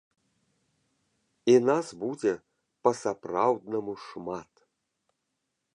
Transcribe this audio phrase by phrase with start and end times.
[1.53, 2.33] І нас будзе
[2.87, 4.51] па-сапраўднаму шмат!